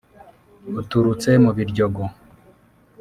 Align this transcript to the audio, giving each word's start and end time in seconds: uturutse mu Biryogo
uturutse 0.81 1.29
mu 1.43 1.51
Biryogo 1.57 2.03